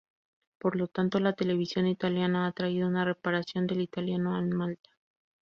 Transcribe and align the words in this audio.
Por 0.59 0.77
lo 0.77 0.87
tanto, 0.87 1.19
la 1.19 1.33
televisión 1.33 1.85
italiana 1.85 2.47
ha 2.47 2.51
traído 2.53 2.87
una 2.87 3.05
reaparición 3.05 3.67
del 3.67 3.81
italiano 3.81 4.35
en 4.39 4.49
Malta. 4.49 4.89